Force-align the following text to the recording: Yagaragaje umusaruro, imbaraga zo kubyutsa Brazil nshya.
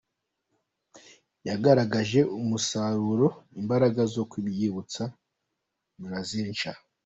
Yagaragaje 1.47 2.19
umusaruro, 2.39 3.27
imbaraga 3.59 4.01
zo 4.13 4.23
kubyutsa 4.31 5.03
Brazil 6.03 6.45
nshya. 6.53 6.73